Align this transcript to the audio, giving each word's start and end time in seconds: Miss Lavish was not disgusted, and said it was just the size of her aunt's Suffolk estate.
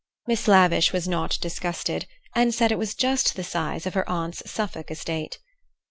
Miss 0.25 0.47
Lavish 0.47 0.91
was 0.91 1.07
not 1.07 1.37
disgusted, 1.41 2.07
and 2.33 2.55
said 2.55 2.71
it 2.71 2.79
was 2.79 2.95
just 2.95 3.35
the 3.35 3.43
size 3.43 3.85
of 3.85 3.93
her 3.93 4.09
aunt's 4.09 4.41
Suffolk 4.49 4.89
estate. 4.89 5.37